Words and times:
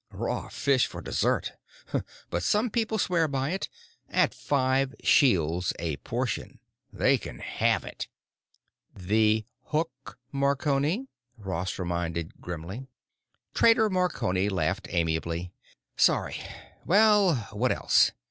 Raw 0.09 0.49
fish 0.49 0.87
for 0.87 0.99
dessert! 1.03 1.51
But 2.31 2.41
some 2.41 2.71
people 2.71 2.97
swear 2.97 3.27
by 3.27 3.51
it—at 3.51 4.33
five 4.33 4.95
shields 5.03 5.73
a 5.77 5.97
portion. 5.97 6.57
They 6.91 7.19
can 7.19 7.37
have 7.37 7.83
it." 7.85 8.07
"The 8.95 9.45
hook, 9.65 10.17
Marconi," 10.31 11.07
Ross 11.37 11.77
reminded 11.77 12.41
grimly. 12.41 12.87
Trader 13.53 13.91
Marconi 13.91 14.49
laughed 14.49 14.87
amiably. 14.89 15.53
"Sorry. 15.95 16.37
Well, 16.83 17.35
what 17.53 17.71
else? 17.71 18.11